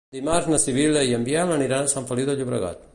Dimarts 0.15 0.47
na 0.53 0.59
Sibil·la 0.63 1.03
i 1.11 1.15
en 1.19 1.29
Biel 1.29 1.55
aniran 1.59 1.87
a 1.91 1.95
Sant 1.95 2.13
Feliu 2.13 2.33
de 2.33 2.41
Llobregat. 2.41 2.87